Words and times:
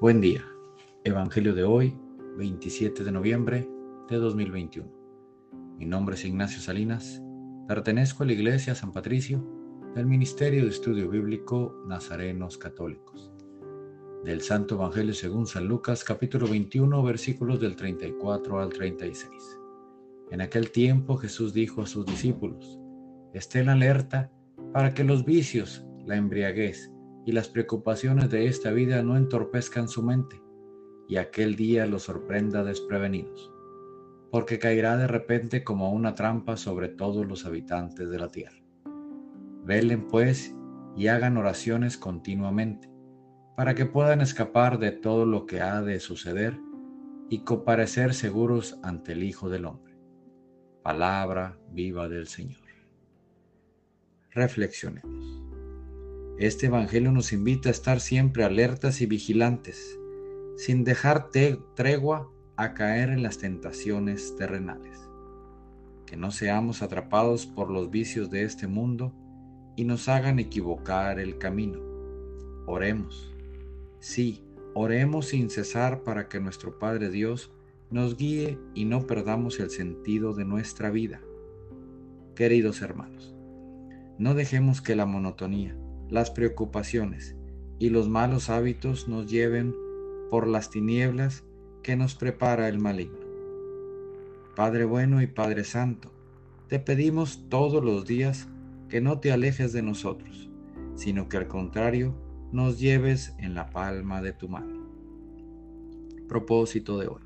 Buen 0.00 0.22
día. 0.22 0.42
Evangelio 1.04 1.54
de 1.54 1.62
hoy, 1.62 1.94
27 2.38 3.04
de 3.04 3.12
noviembre 3.12 3.68
de 4.08 4.16
2021. 4.16 4.90
Mi 5.76 5.84
nombre 5.84 6.14
es 6.14 6.24
Ignacio 6.24 6.62
Salinas. 6.62 7.22
Pertenezco 7.68 8.22
a 8.22 8.26
la 8.26 8.32
Iglesia 8.32 8.74
San 8.74 8.92
Patricio 8.92 9.44
del 9.94 10.06
Ministerio 10.06 10.62
de 10.64 10.70
Estudio 10.70 11.10
Bíblico 11.10 11.84
Nazarenos 11.86 12.56
Católicos. 12.56 13.30
Del 14.24 14.40
Santo 14.40 14.76
Evangelio 14.76 15.12
según 15.12 15.46
San 15.46 15.68
Lucas, 15.68 16.02
capítulo 16.02 16.48
21, 16.48 17.02
versículos 17.02 17.60
del 17.60 17.76
34 17.76 18.58
al 18.58 18.70
36. 18.70 19.30
En 20.30 20.40
aquel 20.40 20.70
tiempo 20.70 21.18
Jesús 21.18 21.52
dijo 21.52 21.82
a 21.82 21.86
sus 21.86 22.06
discípulos, 22.06 22.80
estén 23.34 23.68
alerta 23.68 24.32
para 24.72 24.94
que 24.94 25.04
los 25.04 25.26
vicios, 25.26 25.84
la 26.06 26.16
embriaguez, 26.16 26.90
y 27.30 27.32
las 27.32 27.48
preocupaciones 27.48 28.28
de 28.28 28.48
esta 28.48 28.72
vida 28.72 29.04
no 29.04 29.16
entorpezcan 29.16 29.88
su 29.88 30.02
mente 30.02 30.42
y 31.06 31.16
aquel 31.16 31.54
día 31.54 31.86
los 31.86 32.02
sorprenda 32.02 32.64
desprevenidos, 32.64 33.52
porque 34.32 34.58
caerá 34.58 34.96
de 34.96 35.06
repente 35.06 35.62
como 35.62 35.92
una 35.92 36.16
trampa 36.16 36.56
sobre 36.56 36.88
todos 36.88 37.24
los 37.28 37.46
habitantes 37.46 38.10
de 38.10 38.18
la 38.18 38.32
tierra. 38.32 38.60
Velen 39.64 40.08
pues 40.08 40.56
y 40.96 41.06
hagan 41.06 41.36
oraciones 41.36 41.96
continuamente, 41.96 42.90
para 43.56 43.76
que 43.76 43.86
puedan 43.86 44.22
escapar 44.22 44.80
de 44.80 44.90
todo 44.90 45.24
lo 45.24 45.46
que 45.46 45.60
ha 45.60 45.82
de 45.82 46.00
suceder 46.00 46.58
y 47.28 47.44
comparecer 47.44 48.12
seguros 48.12 48.76
ante 48.82 49.12
el 49.12 49.22
Hijo 49.22 49.48
del 49.48 49.66
Hombre. 49.66 49.96
Palabra 50.82 51.60
viva 51.70 52.08
del 52.08 52.26
Señor. 52.26 52.58
Reflexionemos. 54.32 55.49
Este 56.40 56.68
Evangelio 56.68 57.12
nos 57.12 57.34
invita 57.34 57.68
a 57.68 57.72
estar 57.72 58.00
siempre 58.00 58.44
alertas 58.44 59.02
y 59.02 59.06
vigilantes, 59.06 60.00
sin 60.56 60.84
dejar 60.84 61.28
tregua 61.74 62.32
a 62.56 62.72
caer 62.72 63.10
en 63.10 63.22
las 63.22 63.36
tentaciones 63.36 64.34
terrenales. 64.36 64.98
Que 66.06 66.16
no 66.16 66.30
seamos 66.30 66.80
atrapados 66.80 67.44
por 67.44 67.70
los 67.70 67.90
vicios 67.90 68.30
de 68.30 68.44
este 68.44 68.66
mundo 68.66 69.12
y 69.76 69.84
nos 69.84 70.08
hagan 70.08 70.38
equivocar 70.38 71.20
el 71.20 71.36
camino. 71.36 71.78
Oremos. 72.66 73.34
Sí, 73.98 74.42
oremos 74.72 75.26
sin 75.26 75.50
cesar 75.50 76.04
para 76.04 76.30
que 76.30 76.40
nuestro 76.40 76.78
Padre 76.78 77.10
Dios 77.10 77.52
nos 77.90 78.16
guíe 78.16 78.58
y 78.74 78.86
no 78.86 79.06
perdamos 79.06 79.60
el 79.60 79.68
sentido 79.68 80.32
de 80.32 80.46
nuestra 80.46 80.88
vida. 80.88 81.20
Queridos 82.34 82.80
hermanos, 82.80 83.34
no 84.16 84.32
dejemos 84.32 84.80
que 84.80 84.96
la 84.96 85.04
monotonía, 85.04 85.76
las 86.10 86.30
preocupaciones 86.30 87.36
y 87.78 87.88
los 87.90 88.08
malos 88.08 88.50
hábitos 88.50 89.08
nos 89.08 89.30
lleven 89.30 89.74
por 90.30 90.46
las 90.46 90.70
tinieblas 90.70 91.44
que 91.82 91.96
nos 91.96 92.14
prepara 92.14 92.68
el 92.68 92.78
maligno. 92.78 93.18
Padre 94.54 94.84
bueno 94.84 95.22
y 95.22 95.26
Padre 95.26 95.64
Santo, 95.64 96.12
te 96.68 96.78
pedimos 96.78 97.48
todos 97.48 97.82
los 97.82 98.06
días 98.06 98.48
que 98.88 99.00
no 99.00 99.20
te 99.20 99.32
alejes 99.32 99.72
de 99.72 99.82
nosotros, 99.82 100.50
sino 100.94 101.28
que 101.28 101.36
al 101.36 101.48
contrario 101.48 102.14
nos 102.52 102.78
lleves 102.78 103.34
en 103.38 103.54
la 103.54 103.70
palma 103.70 104.20
de 104.20 104.32
tu 104.32 104.48
mano. 104.48 104.86
Propósito 106.28 106.98
de 106.98 107.08
hoy. 107.08 107.22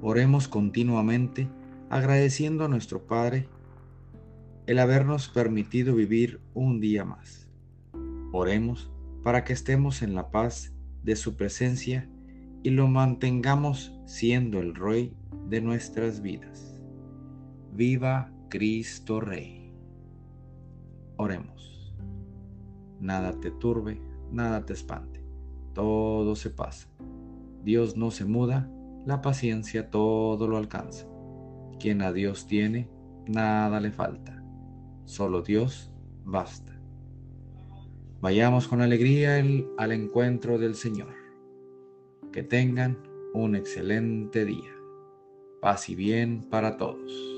Oremos 0.00 0.48
continuamente 0.48 1.48
agradeciendo 1.90 2.64
a 2.64 2.68
nuestro 2.68 3.06
Padre 3.06 3.48
el 4.66 4.78
habernos 4.78 5.28
permitido 5.28 5.94
vivir 5.94 6.40
un 6.54 6.80
día 6.80 7.04
más. 7.04 7.43
Oremos 8.36 8.90
para 9.22 9.44
que 9.44 9.52
estemos 9.52 10.02
en 10.02 10.16
la 10.16 10.32
paz 10.32 10.74
de 11.04 11.14
su 11.14 11.36
presencia 11.36 12.10
y 12.64 12.70
lo 12.70 12.88
mantengamos 12.88 13.96
siendo 14.06 14.58
el 14.58 14.74
Rey 14.74 15.16
de 15.48 15.60
nuestras 15.60 16.20
vidas. 16.20 16.82
Viva 17.72 18.32
Cristo 18.50 19.20
Rey. 19.20 19.72
Oremos. 21.16 21.94
Nada 22.98 23.38
te 23.38 23.52
turbe, 23.52 24.02
nada 24.32 24.66
te 24.66 24.72
espante. 24.72 25.24
Todo 25.72 26.34
se 26.34 26.50
pasa. 26.50 26.88
Dios 27.62 27.96
no 27.96 28.10
se 28.10 28.24
muda, 28.24 28.68
la 29.06 29.20
paciencia 29.22 29.90
todo 29.90 30.48
lo 30.48 30.56
alcanza. 30.56 31.06
Quien 31.78 32.02
a 32.02 32.12
Dios 32.12 32.48
tiene, 32.48 32.90
nada 33.28 33.78
le 33.78 33.92
falta. 33.92 34.42
Solo 35.04 35.42
Dios 35.42 35.92
basta. 36.24 36.73
Vayamos 38.24 38.68
con 38.68 38.80
alegría 38.80 39.36
al 39.76 39.92
encuentro 39.92 40.56
del 40.56 40.76
Señor. 40.76 41.14
Que 42.32 42.42
tengan 42.42 42.96
un 43.34 43.54
excelente 43.54 44.46
día. 44.46 44.74
Paz 45.60 45.90
y 45.90 45.94
bien 45.94 46.48
para 46.48 46.78
todos. 46.78 47.33